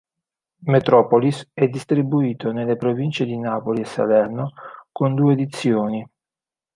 [0.65, 4.51] Metropolis è distribuito nelle province di Napoli e Salerno
[4.91, 6.03] con due edizioni.